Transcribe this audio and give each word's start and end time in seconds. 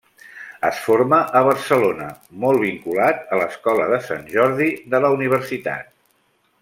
Es 0.69 0.77
forma 0.85 1.17
a 1.39 1.41
Barcelona 1.47 2.07
molt 2.45 2.63
vinculat 2.63 3.21
a 3.37 3.39
l'escola 3.43 3.85
de 3.93 4.01
Sant 4.07 4.27
Jordi 4.33 4.71
de 4.95 5.03
la 5.05 5.13
Universitat. 5.19 5.95